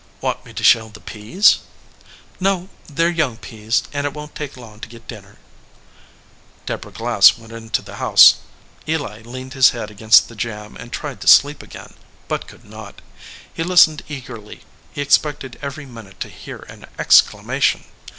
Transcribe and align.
"Want 0.19 0.43
me 0.45 0.53
to 0.53 0.63
shell 0.63 0.89
the 0.89 0.99
peas?" 0.99 1.59
"No, 2.39 2.69
they 2.87 3.05
re 3.05 3.11
young 3.13 3.37
peas, 3.37 3.83
and 3.93 4.07
it 4.07 4.15
won 4.15 4.29
t 4.29 4.33
take 4.33 4.57
long 4.57 4.79
to 4.79 4.89
get 4.89 5.07
dinner." 5.07 5.37
Deborah 6.65 6.91
Glass 6.91 7.37
went 7.37 7.53
into 7.53 7.83
the 7.83 7.97
house. 7.97 8.37
EH 8.87 8.97
leaned 8.97 9.53
his 9.53 9.69
head 9.77 9.91
against 9.91 10.27
the 10.27 10.35
jamb 10.35 10.75
and 10.75 10.91
tried 10.91 11.21
to 11.21 11.27
sleep 11.27 11.61
again, 11.61 11.93
but 12.27 12.47
could 12.47 12.65
not. 12.65 13.03
He 13.53 13.61
listened 13.63 14.01
eagerly. 14.09 14.61
He 14.91 15.01
expected 15.01 15.59
every 15.61 15.85
minute 15.85 16.19
to 16.21 16.29
hear 16.29 16.65
an 16.67 16.87
exclamation. 16.97 17.83